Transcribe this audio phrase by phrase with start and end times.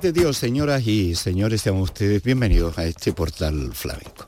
[0.00, 4.26] de Dios, señoras y señores, sean ustedes bienvenidos a este portal flamenco.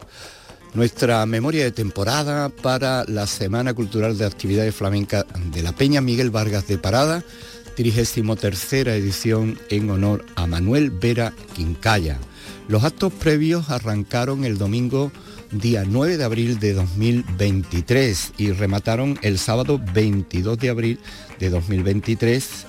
[0.74, 6.30] Nuestra memoria de temporada para la Semana Cultural de Actividades Flamencas de la Peña Miguel
[6.30, 7.24] Vargas de Parada,
[7.74, 12.18] 33 edición en honor a Manuel Vera Quincaya.
[12.68, 15.10] Los actos previos arrancaron el domingo
[15.50, 21.00] día 9 de abril de 2023 y remataron el sábado 22 de abril
[21.40, 22.66] de 2023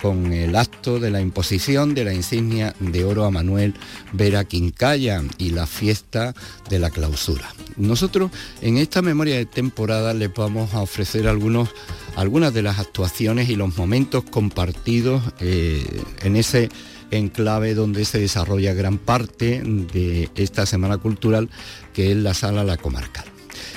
[0.00, 3.74] con el acto de la imposición de la insignia de oro a Manuel
[4.12, 6.34] Vera Quincaya y la fiesta
[6.68, 7.52] de la clausura.
[7.76, 8.30] Nosotros
[8.62, 13.76] en esta memoria de temporada les vamos a ofrecer algunas de las actuaciones y los
[13.76, 15.84] momentos compartidos eh,
[16.22, 16.68] en ese
[17.10, 21.50] enclave donde se desarrolla gran parte de esta Semana Cultural
[21.92, 23.33] que es la Sala La Comarcal.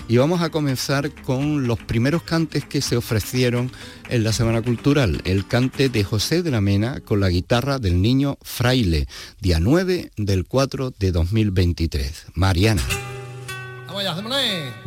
[0.08, 3.72] Y vamos a comenzar con los primeros cantes que se ofrecieron
[4.10, 5.22] en la Semana Cultural.
[5.26, 9.08] El cante de José de la Mena con la guitarra del niño Fraile,
[9.42, 12.28] día 9 del 4 de 2023.
[12.34, 12.82] Mariana.
[13.88, 14.87] Vamos allá,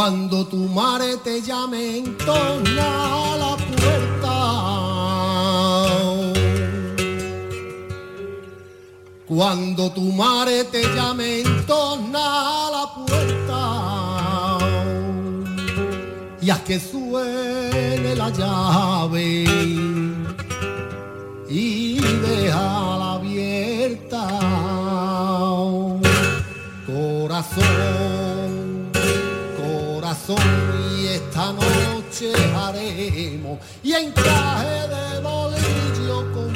[0.00, 4.34] Cuando tu madre te llame, entona la puerta.
[9.28, 14.58] Cuando tu madre te llame, entona la puerta.
[16.40, 19.44] Y haz que suene la llave
[21.46, 24.24] y déjala abierta.
[26.86, 27.99] Corazón
[30.36, 36.52] y esta noche haremos y encaje de bolillo con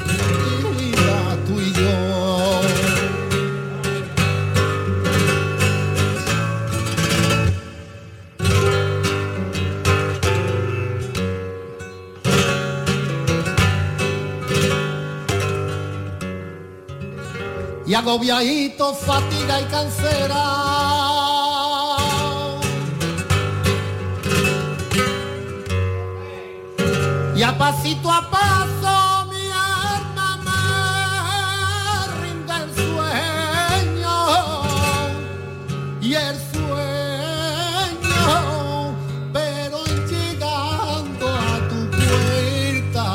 [1.47, 2.61] tú y yo.
[17.87, 20.64] Y agobiadito, fatiga y cansera
[27.37, 30.62] y a pasito a paso mi alma me
[32.22, 34.17] rinde el sueño.
[36.00, 38.25] Y el sueño
[39.33, 39.78] pero
[40.09, 43.06] llegando a tu puerta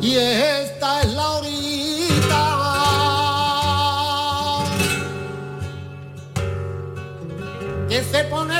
[0.00, 2.58] Y esta es la orillita
[7.88, 8.54] que se pone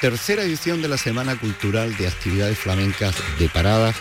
[0.00, 3.96] tercera edición de la Semana Cultural de Actividades Flamencas de Paradas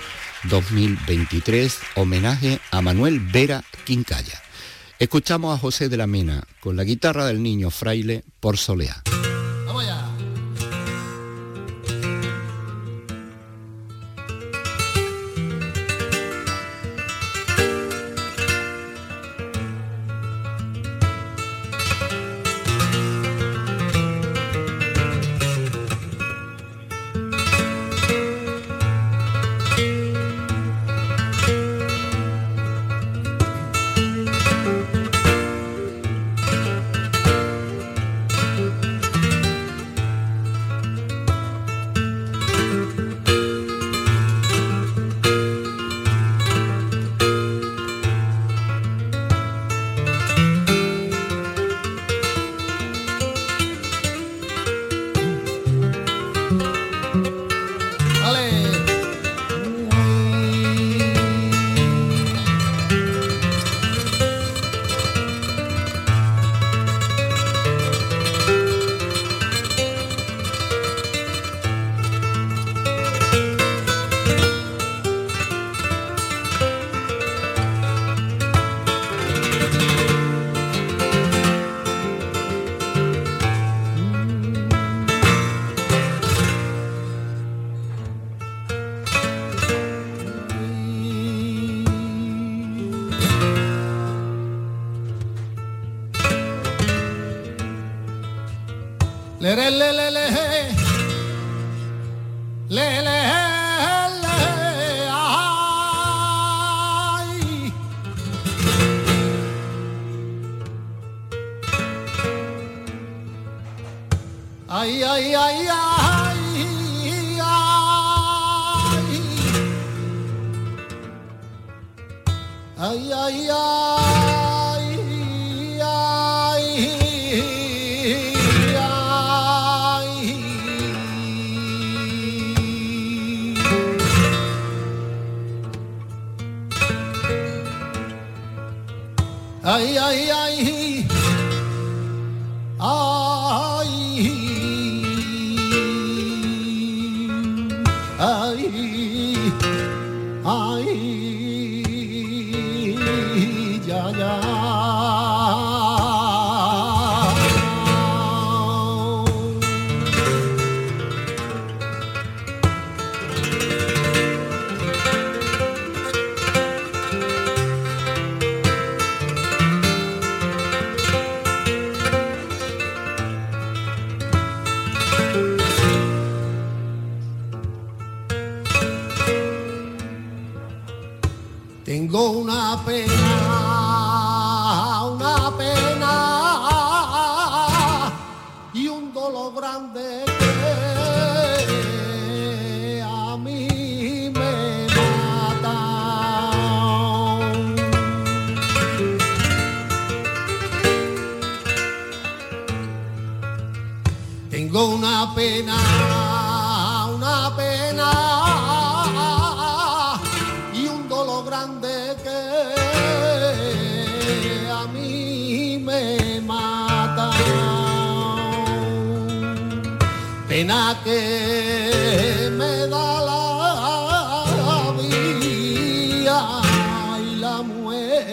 [0.50, 4.42] 2023, homenaje a Manuel Vera Quincalla.
[4.98, 9.03] Escuchamos a José de la Mena con la guitarra del niño fraile por Soleá.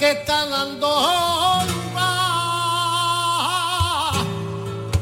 [0.00, 2.12] que está dando honra,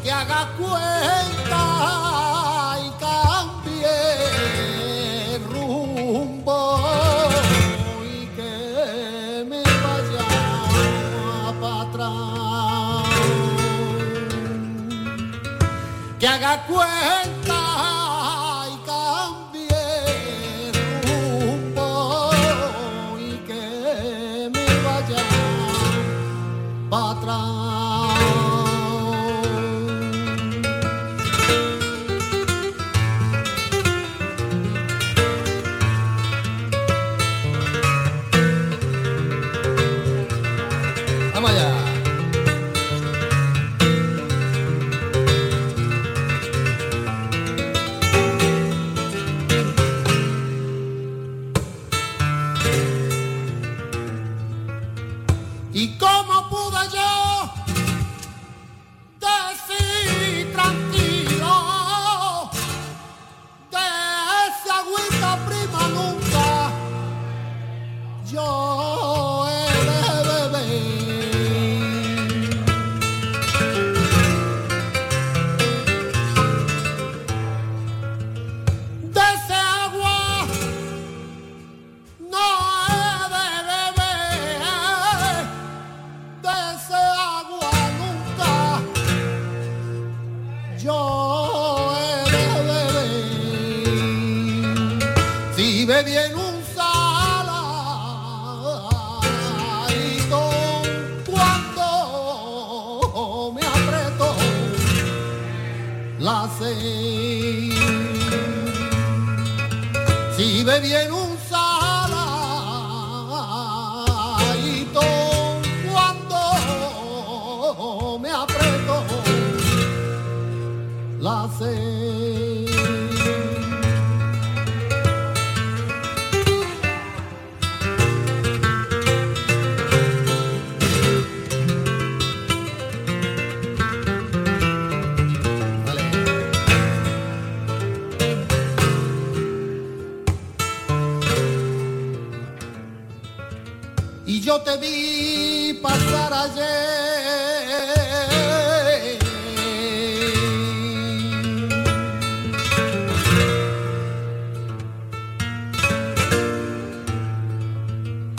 [0.02, 1.62] que haga cuenta
[2.84, 3.96] y cambie
[5.52, 6.80] rumbo
[8.02, 8.54] y que
[9.48, 10.26] me vaya
[11.60, 13.06] para atrás,
[16.18, 17.27] que haga cuenta.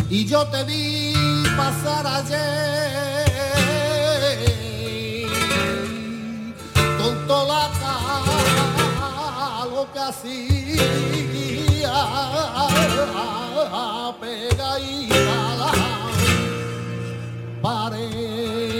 [0.10, 1.14] y yo te vi
[1.56, 3.30] pasar ayer
[6.98, 7.70] con toda la
[9.66, 10.84] lo que hacía
[14.20, 15.72] pegadita a la
[17.62, 18.79] pared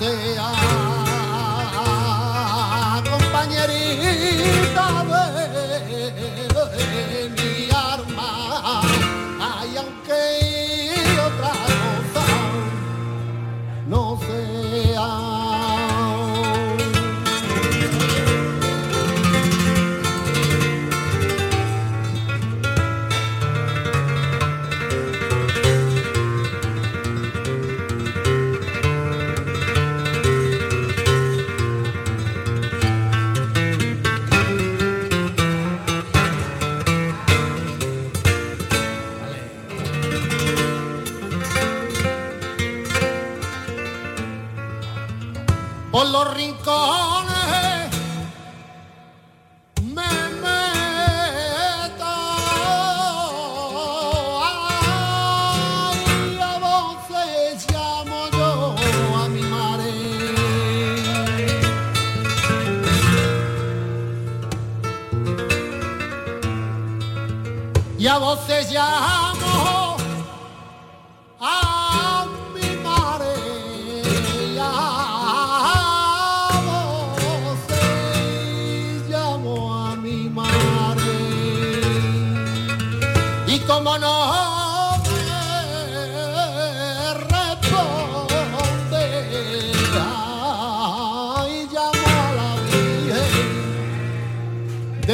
[0.00, 0.59] Yeah.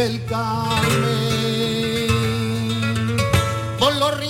[0.06, 0.86] Del Carmen.
[3.76, 4.20] Por los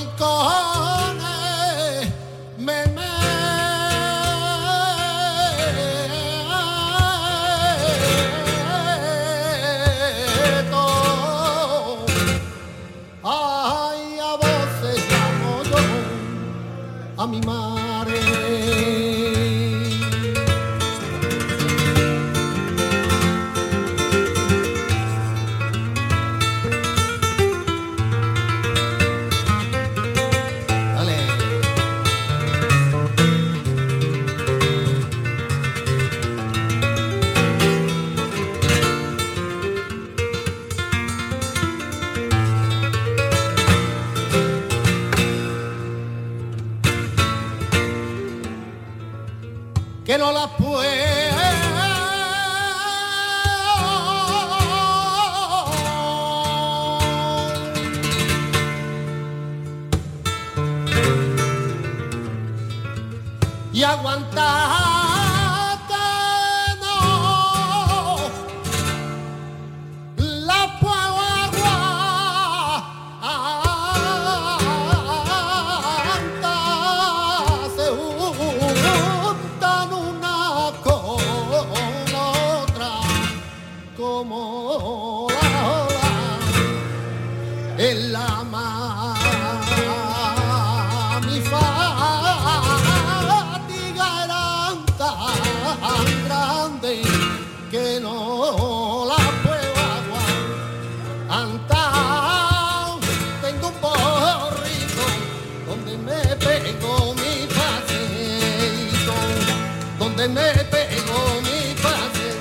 [110.26, 112.36] donde me pego mi paseito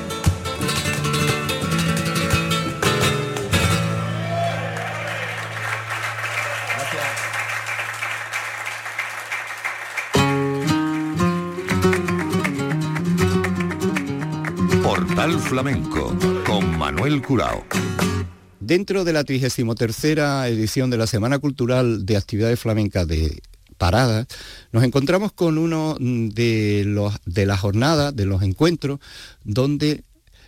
[14.84, 17.64] Portal Flamenco con Manuel Curao.
[18.60, 19.96] Dentro de la 33
[20.48, 23.42] edición de la Semana Cultural de Actividades Flamencas de
[23.78, 24.28] Parada,
[24.72, 29.00] nos encontramos con uno de, los, de las jornadas, de los encuentros,
[29.44, 30.04] donde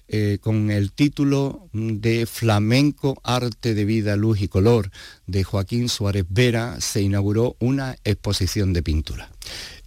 [0.09, 4.89] eh, con el título de Flamenco, Arte de Vida, Luz y Color
[5.25, 9.29] de Joaquín Suárez Vera se inauguró una exposición de pintura.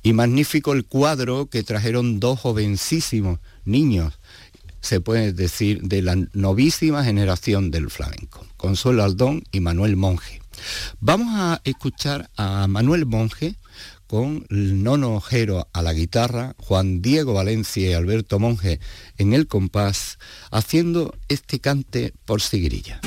[0.03, 4.19] Y magnífico el cuadro que trajeron dos jovencísimos niños,
[4.83, 10.40] se puede decir, de la novísima generación del flamenco, Consuelo Aldón y Manuel Monje.
[11.01, 13.57] Vamos a escuchar a Manuel Monje
[14.07, 18.81] con el Nono Ojero a la guitarra, Juan Diego Valencia y Alberto Monje
[19.19, 20.19] en el compás,
[20.51, 23.01] haciendo este cante por sigrilla.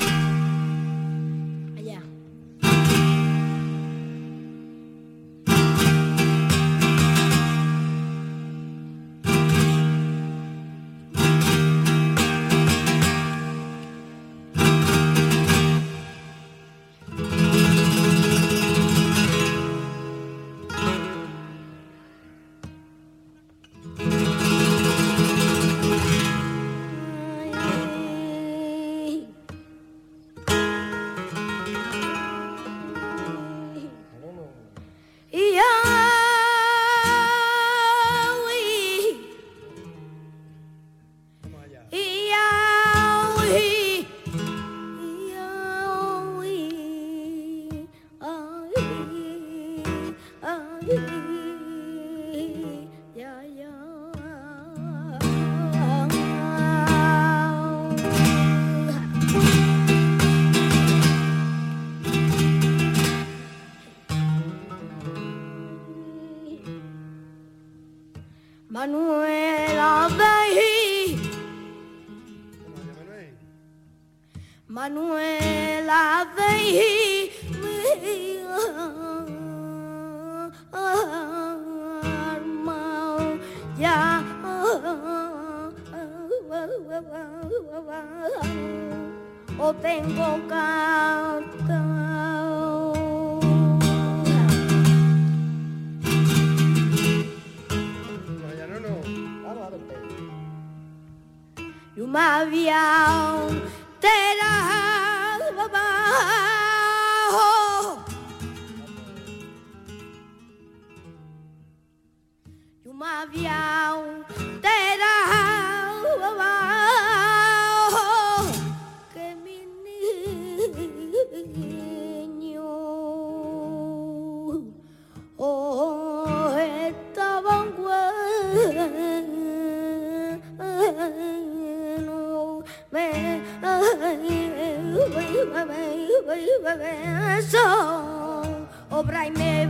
[139.03, 139.62] obra y me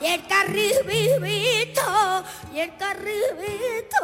[0.00, 1.82] y el carribito,
[2.54, 4.00] y el carribito,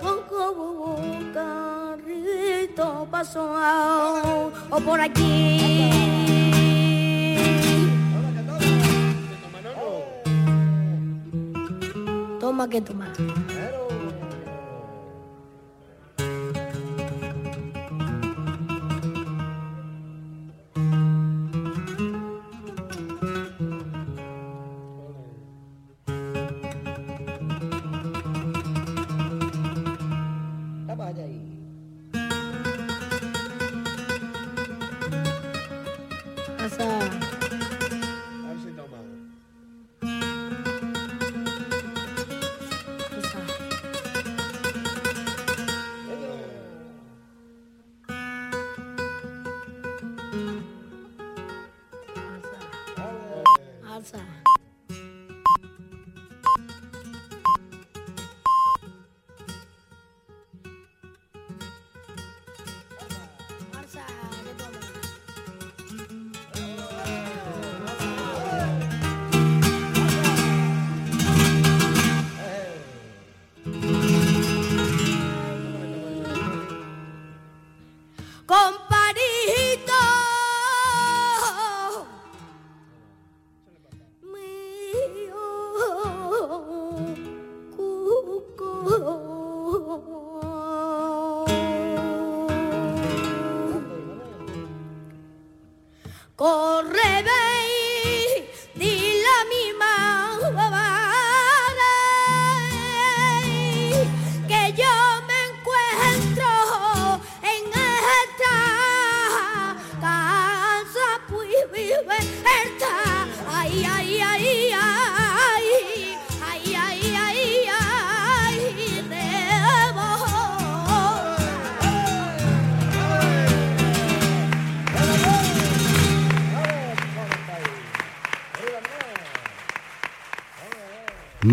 [0.00, 1.00] buco,
[1.34, 5.90] carrito pasó o por aquí.
[12.40, 13.12] Toma que toma.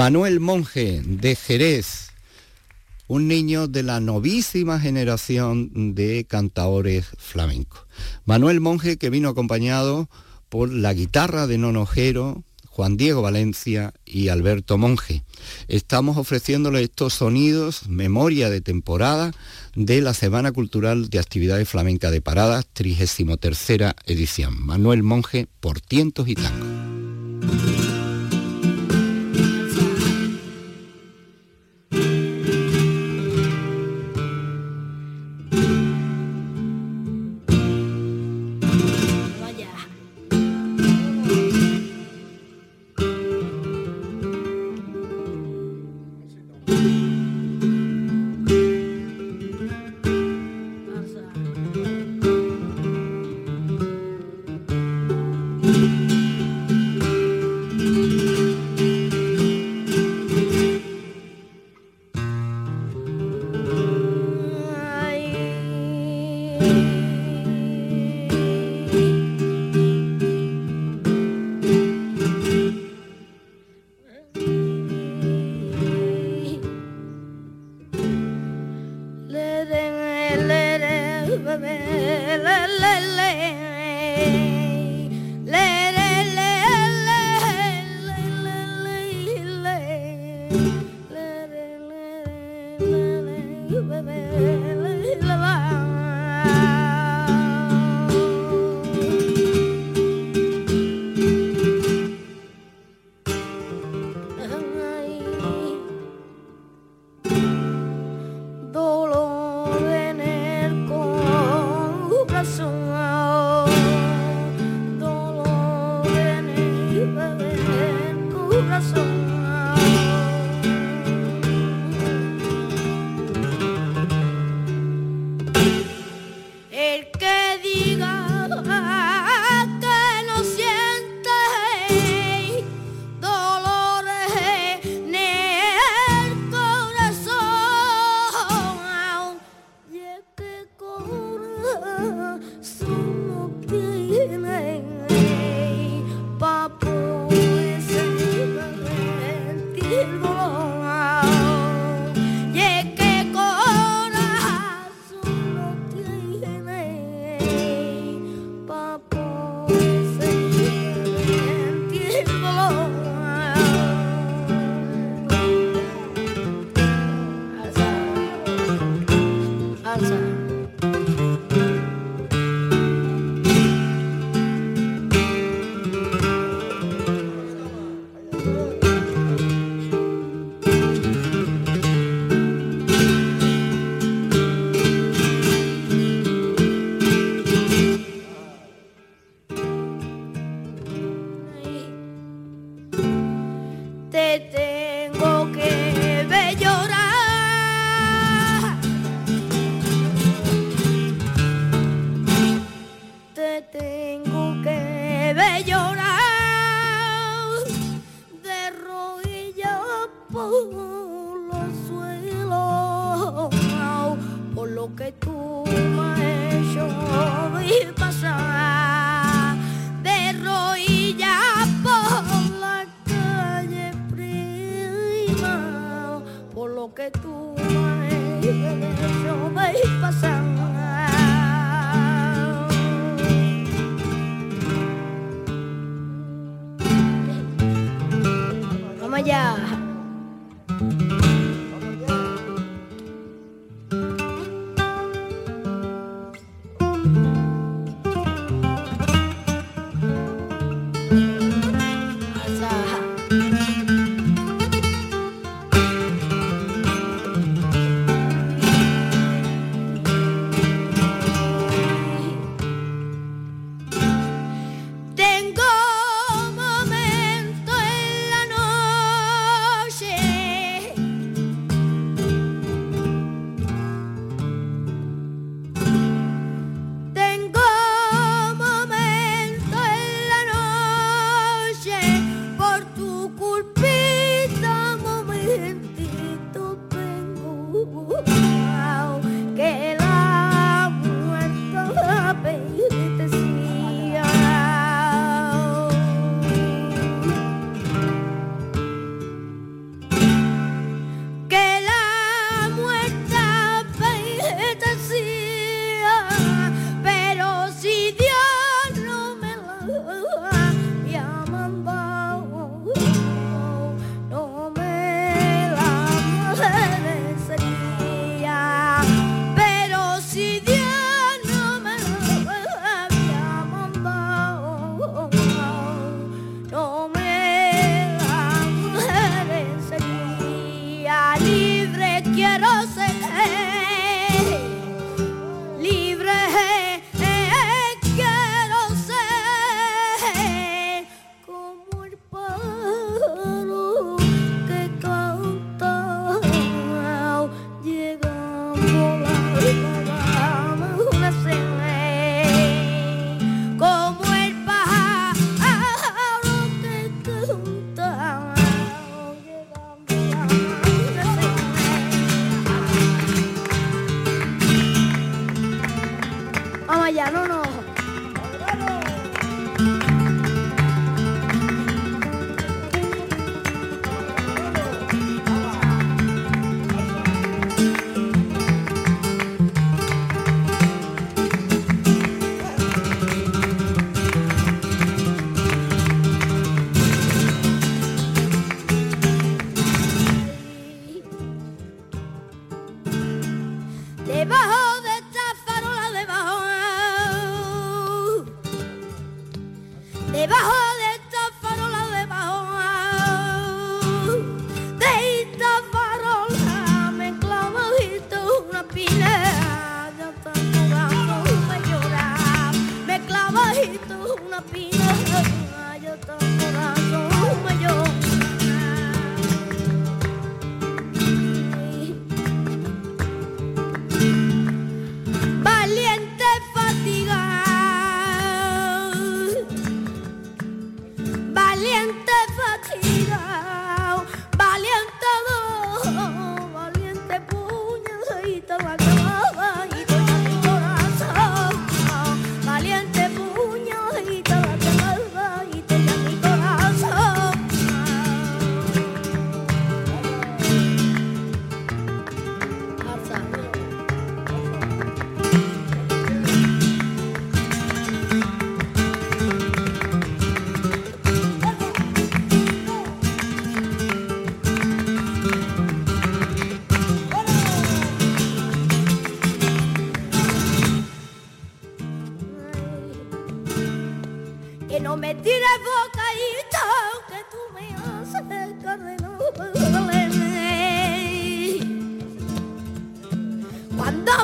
[0.10, 2.08] Manuel Monje de Jerez,
[3.08, 7.82] un niño de la novísima generación de cantaores flamencos.
[8.26, 10.10] Manuel Monje que vino acompañado
[10.50, 15.24] por la guitarra de Nonojero, Juan Diego Valencia y Alberto Monje.
[15.68, 19.32] Estamos ofreciéndole estos sonidos, memoria de temporada
[19.76, 24.60] de la Semana Cultural de Actividades Flamenca de Paradas, 33 edición.
[24.60, 26.99] Manuel Monje por tientos y tangos.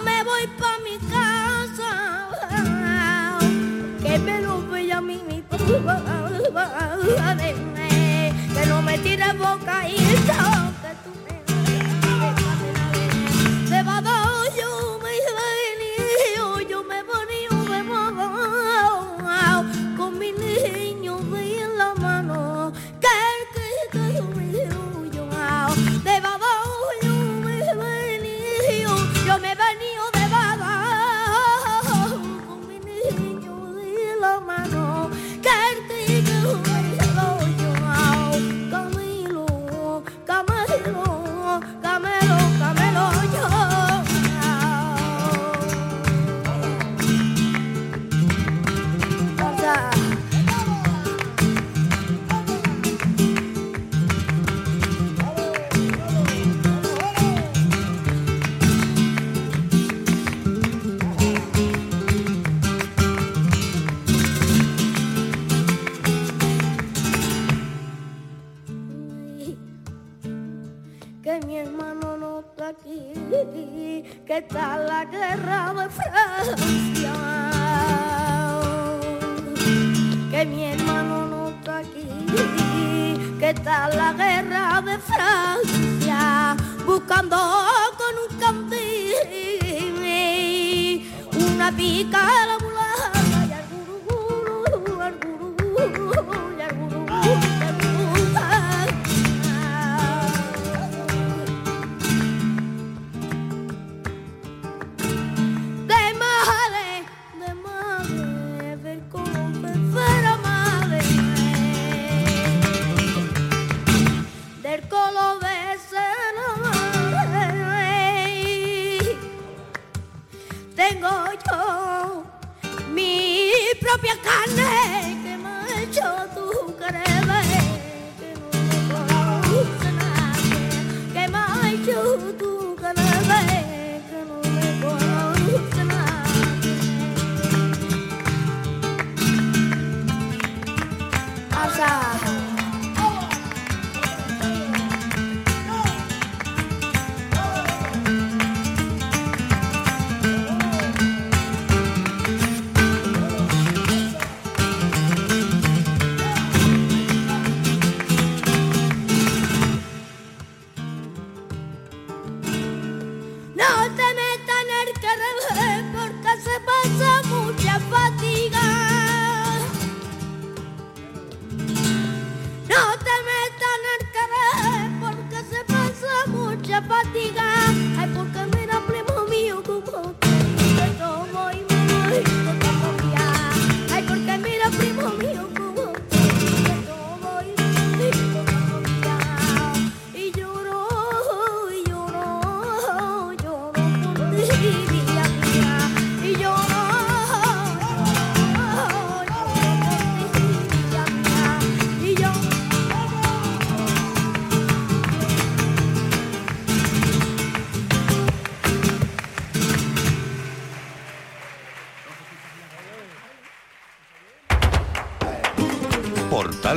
[0.06, 1.91] me voy pa' mi casa,
[4.01, 5.41] que me lo vea a mí mi
[6.53, 7.56] padre,
[8.53, 9.97] que no me tire boca y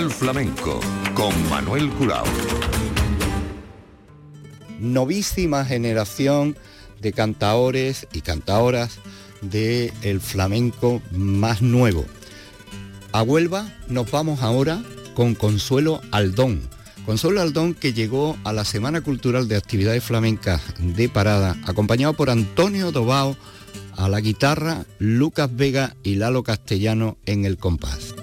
[0.07, 0.79] Flamenco
[1.13, 2.25] con Manuel Curao.
[4.79, 6.57] Novísima generación
[7.01, 9.01] de cantaores y cantaoras
[9.43, 12.07] del el flamenco más nuevo.
[13.11, 14.83] A Huelva nos vamos ahora
[15.15, 16.61] con Consuelo Aldón.
[17.05, 22.31] Consuelo Aldón que llegó a la Semana Cultural de Actividades Flamencas de Parada, acompañado por
[22.31, 23.37] Antonio Dobao
[23.97, 28.15] a la guitarra, Lucas Vega y Lalo Castellano en el compás.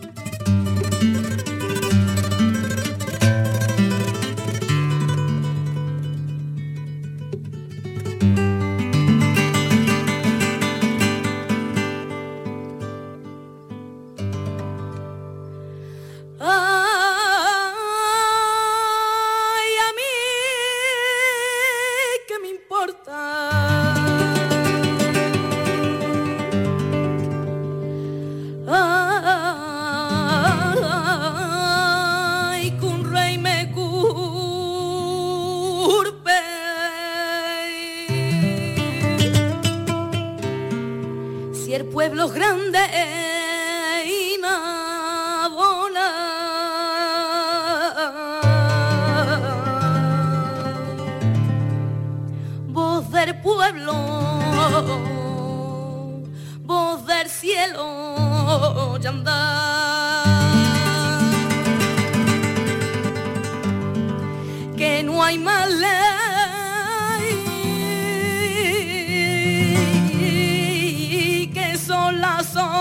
[71.54, 72.76] Que son las obras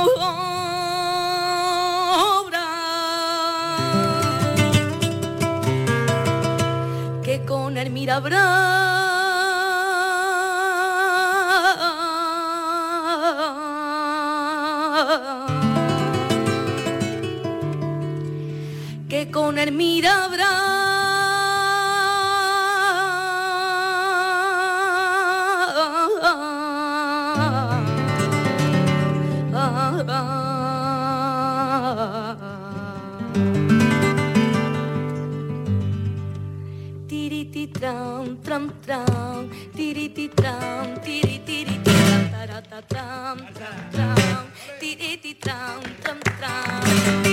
[7.22, 8.20] que con el mira
[19.08, 20.28] que con el mira
[40.44, 44.44] tam, tiri tiri tam, tarata tam, tam,
[44.76, 47.23] tiri tiri tam, tam tam.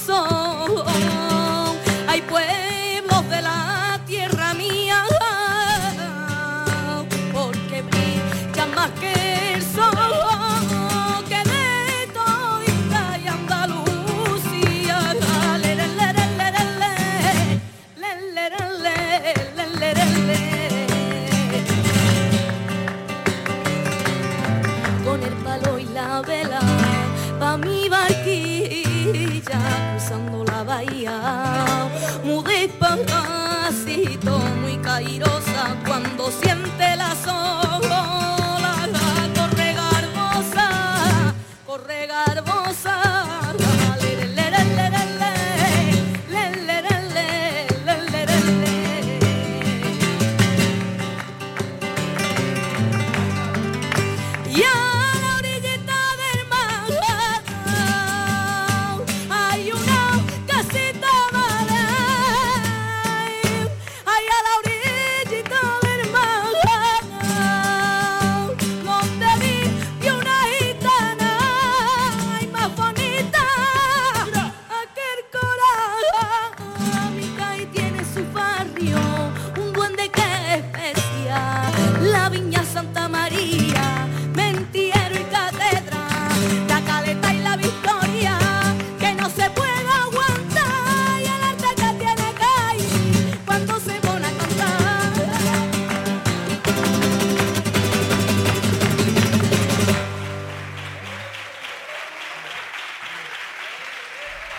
[0.00, 0.39] song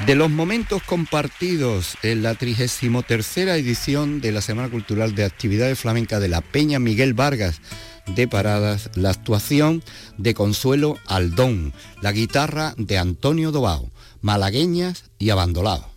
[0.05, 6.19] De los momentos compartidos en la 33 edición de la Semana Cultural de Actividades Flamencas
[6.19, 7.61] de la Peña Miguel Vargas
[8.07, 9.83] de Paradas, la actuación
[10.17, 11.71] de Consuelo Aldón,
[12.01, 13.91] la guitarra de Antonio Dobao,
[14.21, 15.90] malagueñas y abandolados.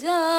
[0.00, 0.37] जा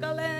[0.00, 0.34] Galeta.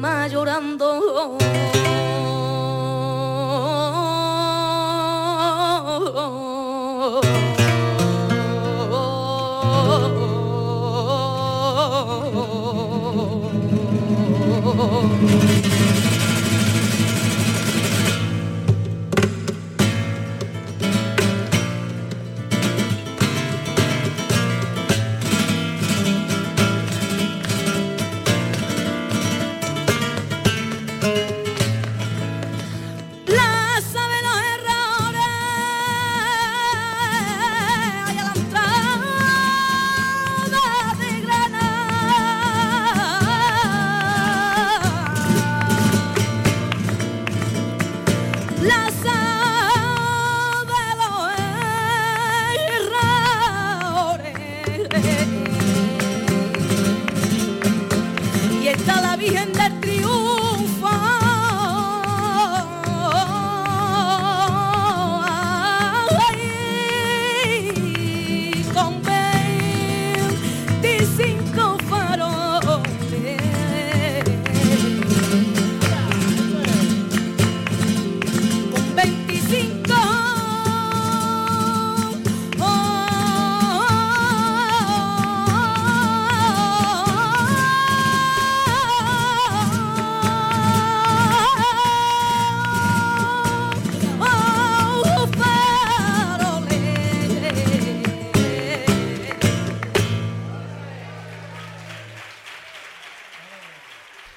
[0.00, 1.58] Granada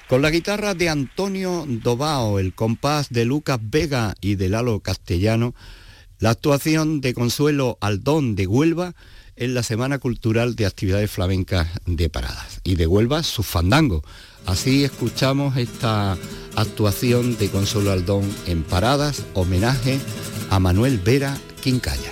[0.08, 5.54] Con la guitarra de Antonio Dobao, el compás de Lucas Vega y de Lalo Castellano,
[6.18, 8.94] la actuación de Consuelo Aldón de Huelva
[9.36, 12.60] en la Semana Cultural de Actividades Flamencas de Paradas.
[12.64, 14.04] Y de Huelva su fandango.
[14.46, 16.16] Así escuchamos esta
[16.56, 19.98] actuación de Consuelo Aldón en Paradas, homenaje
[20.50, 22.10] a Manuel Vera Quincaya.